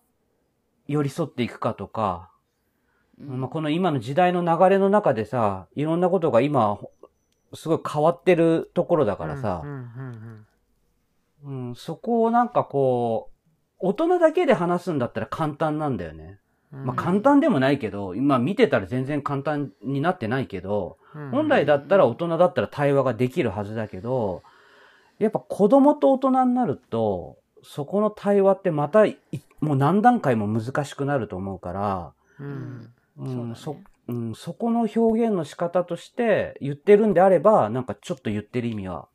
[0.86, 2.30] 寄り添っていくかとか、
[3.18, 3.40] うん。
[3.40, 6.78] まあ、この今の時代の流れの中でさ、いろんなことが今、
[7.54, 9.62] すごい変わってるところだからさ。
[11.74, 13.36] そこをなんかこう、
[13.78, 16.38] 大人だけで話すんだったら簡単なんだよね。
[16.70, 16.84] うん。
[16.84, 21.30] まあ簡単でもないけど、今見てたら全然簡単になってないけど、うん。
[21.30, 24.42] 本来だったら大人だったら対話ができるはずだけど、
[25.18, 29.18] やっぱ子供と大人になると、そこの対話ってまたい
[29.60, 39.08] もう何段階も難しくなると思うから、うんうん、そそうだねうん、そこの表現の仕方として言ってるんであれば、なんかちょっと言ってる意味は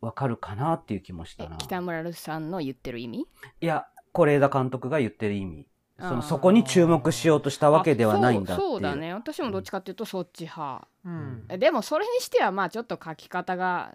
[0.00, 1.56] わかるかなっていう気もしたな。
[1.56, 3.26] え北村さんの言ってる意味？
[3.60, 5.66] いや、是枝監督が言ってる意味。
[6.00, 8.68] そのそこに注目しようとしたわけではないんだっていう。
[8.68, 9.14] あそうそうだね。
[9.14, 11.44] 私もどっちかっていうとそっち派、うん。
[11.48, 13.94] えでもそれにしてはまあちょっと書き方が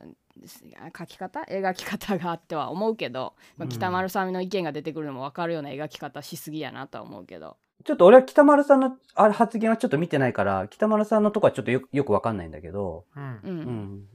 [0.97, 1.41] 書き方？
[1.49, 3.69] 描き方があっては思うけど、まあ、うん。
[3.69, 7.57] 北丸さんの意見が出てくるのも分かるような描き方しすぎやなとは思うけど。
[7.83, 13.39] ちょっと俺は北丸さんのあれ発言はちょっと見てないから、北丸さんのとこはちょっとよよくわかんないんだけど、うん。
[13.43, 14.09] うん、うん。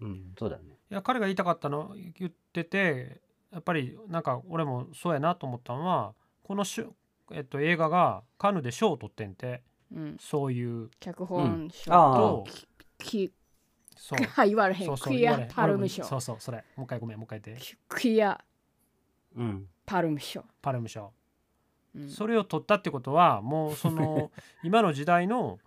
[0.00, 0.62] うん、そうだね。
[0.90, 3.20] いや彼が言いたかったの言ってて
[3.52, 6.88] やっぱりなんか俺もそうやなと思ったのはこのしゅ、
[7.32, 9.62] えっと、映画がカンヌで賞を取ってんて。
[9.92, 10.90] うん、そういう。
[11.00, 12.50] 脚本賞あとあ
[12.98, 13.32] き
[13.96, 14.22] そう。
[14.28, 14.86] はい言われへん。
[14.86, 16.64] そうそうクイアパルム賞そうそうそれ。
[16.76, 17.64] もう一回ごめんもう一回言って。
[17.88, 18.42] クイア
[19.34, 19.68] うん。
[19.86, 21.12] パルム賞、パルム賞
[21.94, 22.08] うん。
[22.10, 24.30] それを取ったってことはもうその
[24.62, 25.58] 今の時代の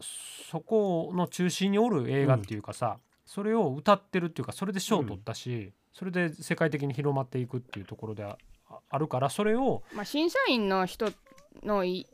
[0.00, 8.24] そこの中心におる映画っていうかさ、それを歌ってるっていうかそれで賞を取ったし、それで世界的に広まっていくっていうところで
[8.90, 11.12] ああるからそれをまあ、審査員の人
[11.62, 12.06] のい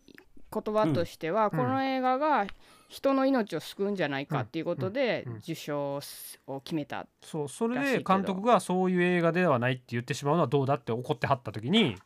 [0.52, 2.46] 言葉としては、この映画が
[2.88, 5.32] 人の命を救うんじゃないかっていうことでうん。
[5.32, 5.38] うん。
[5.38, 6.00] 受賞
[6.46, 11.96] を決めた、そうそれで監督がそういう映画ではないって言ってしまうのはどうだって怒ってはった時に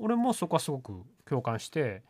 [0.00, 2.02] 俺もそこはすごく共感して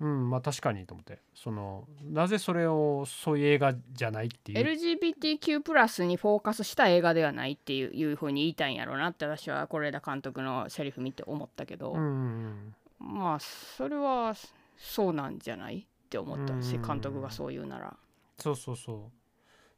[0.00, 1.18] うんまあ確かにと思って。
[1.34, 4.58] そのなぜそれをそういう映画じゃないっていう。
[4.58, 14.34] LGBTQ+ プラスにフォーカスした映画ではないっていういうふうに言いたいんやろうなって私は是枝監督のセリフ見て思ったけど、うんうんまあそれは
[14.76, 16.82] そうなんじゃないって思ったしうん。
[16.82, 17.96] 監督がそう言うなら。
[18.38, 19.18] そうそうそう。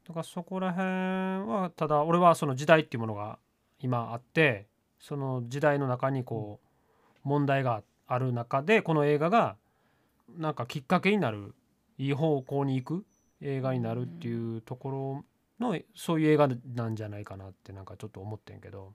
[0.07, 3.39] だからそこら辺はただ俺はその時代っていうものが
[3.81, 4.67] 今あって
[4.99, 6.61] その時代の中にこ
[7.25, 9.57] う問題がある中でこの映画が
[10.37, 11.55] なんかきっかけになる
[11.99, 13.07] いい方向に行く
[13.41, 15.25] 映画になるっていうとこ
[15.61, 18.95] ろのそういう映画なんじゃないかなってなんかちょっと思ってんけど。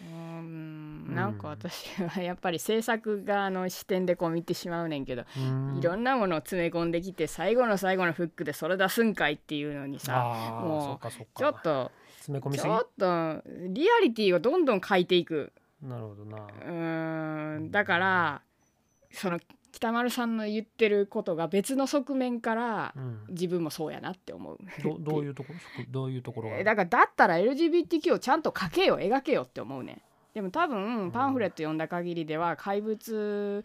[0.00, 0.08] うー
[0.40, 1.14] ん。
[1.14, 5.78] なんか私はやっぱり制作側の視点でこう見てしまうねんけど、うん。
[5.78, 11.08] いろんなものを詰め込んできて最後の最後のフックでそれ出すんかいっていうのにさもう
[11.38, 12.68] ちょっと詰め込みすぎ？
[12.68, 15.52] ちょっとリアリティをどんどん書いていく。
[15.80, 16.36] なるほどな。
[16.38, 17.70] うーん。
[17.70, 18.42] だから
[19.12, 19.38] その
[19.72, 23.18] 北丸さんの言ってることが別の側面からうん。
[23.30, 24.58] 自分もそうやなって思う。
[24.84, 25.84] どどういうところ？
[25.90, 26.58] どういうところが？
[26.58, 30.02] えだからだったら LGBTQ をちゃんと書けよ描けよって思うねん。
[30.34, 33.62] でも多分パンフレット読んだ限りでは怪物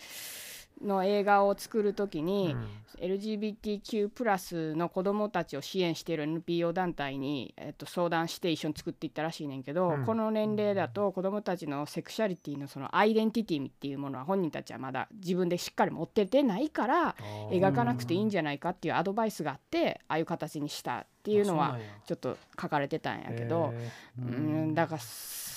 [0.82, 2.56] の映画を作る時に、
[3.00, 10.06] LGBTQ+ プラスの子どもたちを支援している NPO 団体に、えっと、相談して一緒に作っていったらしいねんけど、うん。
[10.06, 17.16] この年齢だと子どもたちのセクシャリティのそのアイデンティティっていうものは本人たちはまだ自分でしっかり持っててないから
[17.52, 23.74] 描かなくていいんじゃないかっていうアドバイスがあってああいう形にしたっていうのはちょっと書かれてたんやけど。
[24.20, 25.57] うんだからす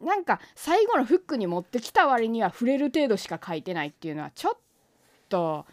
[0.00, 4.58] なんか最後のフックに持ってきた割には触れる程度しか書いてないっていうのはちょっ
[5.28, 5.66] と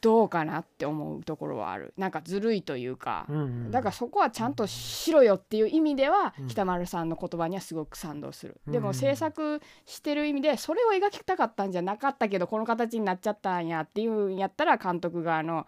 [0.00, 1.94] どうかなって思うところはある。
[1.96, 3.26] なんかずるいというか、
[3.70, 6.48] だからそこはちゃんとしろよっていう意味では、うん。
[6.48, 8.72] 北丸さんの言葉にはすごく賛同する、うん。
[8.72, 15.66] でも制作してる意味でそれを描きたかったんじゃなかったけどこの形になっちゃったんやっていうんやったら監督側の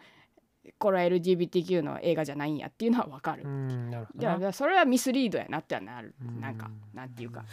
[0.79, 3.43] これは LGBTQ の映画じゃないんやっていうのは分かる。
[3.45, 7.45] うんなるほどじなゃあそれはミスリードやなってはなるうんなんかなんていうか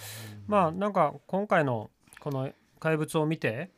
[0.47, 3.71] まあなんか今回のこの怪物を見て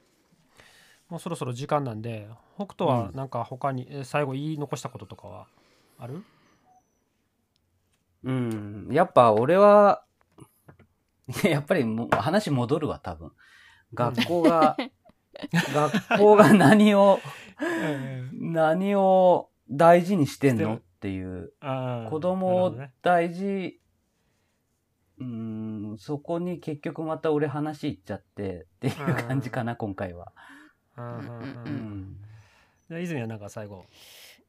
[1.10, 5.48] もうそろそろ時間なんで北斗はなんか他に、え最後言い残したこととかは
[6.00, 6.24] ある？
[8.24, 8.88] うん。
[8.91, 10.04] やっぱ俺は、
[11.43, 13.32] やっぱりもう話戻るわ、多分。
[13.93, 14.76] 学校が、
[15.74, 17.19] 学校が何を、
[18.56, 20.76] 何を大事にしてんの？
[20.76, 21.54] っていう。
[22.10, 23.80] 子供を大事、
[25.20, 30.32] うん、そこに結局また俺話いっちゃってっていう感じかな、今回は。
[30.98, 31.28] うんうんうんうん。
[31.28, 32.18] うん。
[32.89, 33.86] じゃあ泉はなんか最後。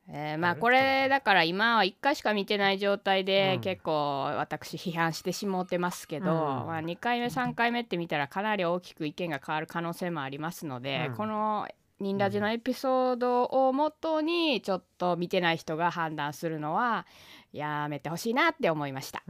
[0.09, 3.61] えーまあこれだから今は1回しか見てない状態でうん。
[3.61, 6.37] 結構私批判してしもうてますけど、うん。
[6.39, 11.17] まあ、2回目3回目って見たらかなり大きく意見が変わる可能性もありますので、うん。
[11.17, 11.67] この
[12.01, 17.07] 「ニンラジ」のエピソードをもとにちょっと見てない人が判断するのは
[17.53, 19.23] やめてほしいなって思いました。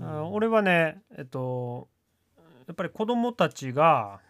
[0.00, 1.88] あ俺はねえっと
[2.66, 4.20] やっぱり子供たちが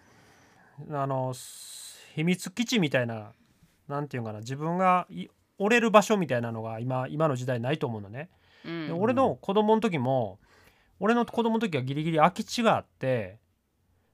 [0.90, 3.32] あのす秘密基地みたいな
[3.88, 5.26] なんていうかな自分がい
[5.58, 8.28] 折れる場所みたいなのが今今の時代ないと思うのね。
[8.64, 10.38] うんで俺の子供の時も
[10.98, 13.38] 俺の子供の時はギリギリ空き地があって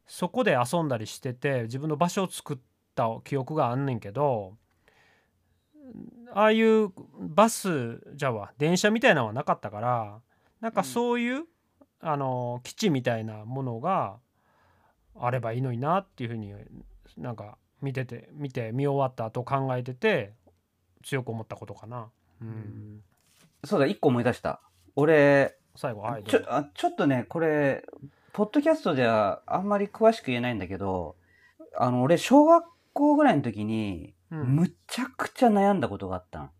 [0.06, 2.58] そこで遊んだりしてて自分の場所を作っ
[2.94, 4.56] た記憶があんねんけど
[6.34, 10.20] ああいうバスじゃわ電車みたいなのはなかったから
[10.60, 11.44] なんかそういう、
[12.00, 14.16] あの基地みたいなものが
[15.18, 16.52] あればいいのになっていうふうに
[17.16, 20.32] なんか見てて見て見終わった後考えてて
[21.04, 22.08] 強く思ったことかな。
[22.40, 23.02] うん、
[23.64, 24.60] そうだ、一個思い出した。
[24.96, 27.84] 俺、最後はいちょあちょっとね、これ、
[28.32, 31.16] ポッドキャストではあんまり詳しく言えないんだけど、
[31.76, 34.56] あの、俺、小学校ぐらいの時に、うん。
[34.56, 36.50] むちゃくちゃ悩んだことがあったん。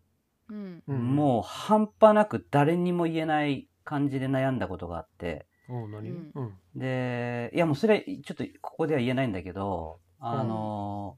[0.49, 0.83] うん。
[0.87, 1.15] うん。
[1.15, 5.47] もう半端なく誰にも言えない感じで悩んだことがあって。
[5.67, 6.31] おう何、うん。
[6.35, 6.79] うん。
[6.79, 11.17] で、いやもうそれ、ちょっとここでは言えないんだけど、あの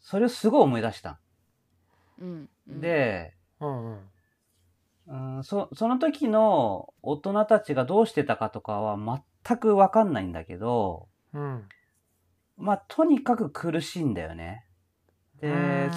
[0.00, 1.20] それをすごい思い出した。
[2.18, 2.48] うん。
[2.68, 2.80] うん。
[2.80, 3.34] で、
[5.06, 8.96] うん、そその時の大人たちがどうしてたかとかは
[9.46, 11.68] 全くわかんないんだけど、うん
[12.56, 14.64] まあ、とにかく苦しいんだよね。
[15.40, 15.90] でうん、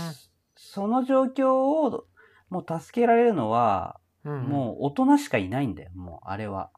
[0.55, 2.05] その状況を
[2.49, 6.69] もう助けられるのは、うんもう大人しかいないんだよ、もうあれは。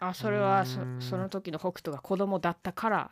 [0.00, 3.10] あそれはそうんその時の北斗が子供だったから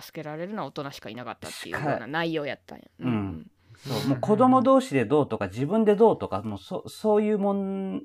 [0.00, 2.84] 助けられるのは大人しかいなかったっていうような内容やったんや。
[3.00, 8.02] うんそううんもう子供同士でどうとか自分でどうとか、もうそそういう問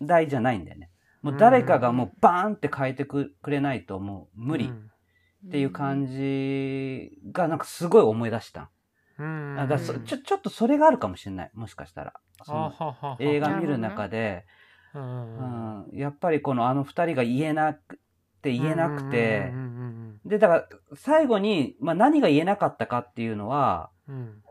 [0.00, 0.90] 題じゃないんだよね。
[1.26, 4.70] もう誰かがもうバーンって変えてくくれないともう無理
[5.46, 8.70] っていう感じがなんかすごい思い出した。
[9.18, 11.50] だからそちょちょっとそれがあるかもしれない。
[11.54, 12.12] もしかしたら。
[12.44, 14.44] その映画見る中で、
[14.94, 15.88] うん。
[15.92, 18.52] やっぱりこのあの二人が言えなくて。
[18.52, 23.90] 言えなくてう、んで、だから最後に、まあ、何が言えなかったかっていうのは、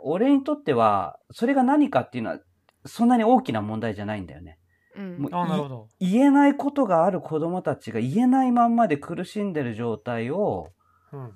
[0.04, 2.40] 俺にとっては、それが何かっていうのは、
[2.86, 4.60] そんなに大きな問題じゃないんだよね。
[4.96, 5.18] うん。
[5.18, 5.88] もうあなるほど。
[6.00, 10.70] 言えないことがある子供たちが言えないまんまで苦しんでる状態を、
[11.12, 11.32] うん。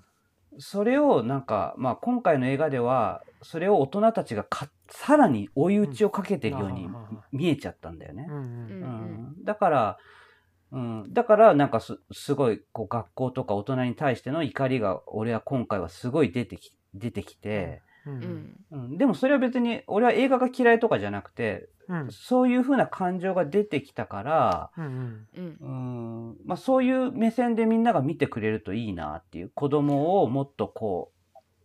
[0.57, 6.89] それをなんか、まあ今回の映画では、それを大人たちがかさらに追い打ちをかけてるように
[7.32, 8.28] 見えちゃったんだよね。
[8.30, 9.43] うん。
[9.43, 9.97] だから、
[10.72, 18.14] うん、だからなんかすすごいこう学校とか大人に対しての怒りが俺は今回はすごい出てき出てきて、うん。
[18.72, 18.84] うん。
[18.84, 22.12] うん、でもそれは別に俺は映画が嫌いとかじゃなくてうん。
[22.12, 26.38] そういう風な感情が出てきたから、うんうん。
[26.45, 31.12] まあ、そういう目線でみんなが見てくれるといいなっていう子供をもっとこ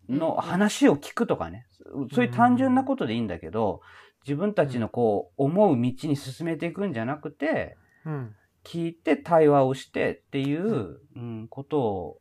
[0.08, 1.66] うの話を聞くとかね。
[2.12, 3.82] そういう単純なことでいいんだけど
[4.26, 8.34] 自分たちのこう思う道に進めていくんじゃなくてうん。
[8.64, 12.18] 聞いて対話をしてっていう、うん、ことを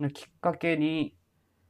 [0.00, 1.15] のきっかけに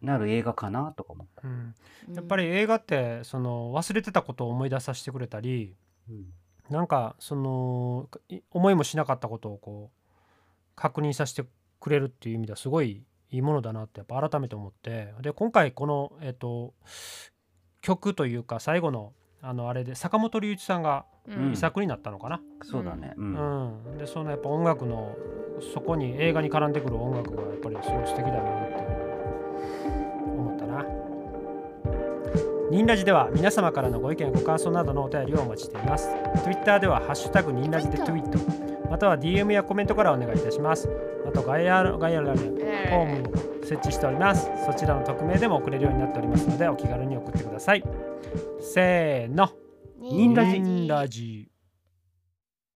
[0.07, 1.47] なる映画かなとか思った。
[1.47, 1.75] うん。
[2.15, 5.77] やっぱり映画ってその忘れてたことを思い出させてくれたり
[6.09, 6.27] うん。
[6.71, 10.01] なんかそのい思いもしなかったことをこう
[10.75, 11.45] 確認させて
[11.81, 16.75] くれるっていう意味ではすごいいいものだなってやっぱ改めて思ってで今回この、えっと
[17.83, 21.53] 曲というか最後のあのあれで坂本龍一さんがうん。
[21.53, 23.15] 遺作になったのかな、そうだね。
[23.17, 23.21] う。
[23.21, 23.99] うんん。
[23.99, 25.17] でそのやっぱ音楽の
[25.75, 28.95] そこに映画に絡んでくる音楽がやっぱりすごい素敵だなって
[32.71, 36.09] ニンラジでは皆様からのご意見ご感想などのお便りをお待ちしています。
[36.43, 38.39] Twitter ではハッシュタグニンラジでツイート
[38.91, 40.89] または DM やコメントからお願いいたします。
[41.27, 44.51] あと概要概要欄にフォームを設置しております。
[44.67, 47.85] そちらの匿名でも送れるようになっておりますのでお気軽に送ってください。
[48.61, 49.51] せーの。
[50.01, 51.49] ニンラジニンラジ